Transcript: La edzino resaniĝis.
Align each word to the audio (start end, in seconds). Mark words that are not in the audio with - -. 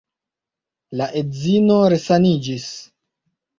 La 1.01 1.09
edzino 1.19 1.77
resaniĝis. 1.95 2.67